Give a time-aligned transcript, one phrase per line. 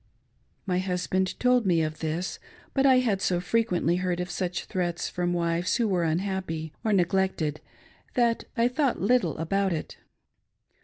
[0.65, 2.39] My husband told me of this,
[2.73, 7.61] but I had so frequently heard such 'threats from wives who were unhappy or neglected
[8.15, 9.97] that I thought little about it.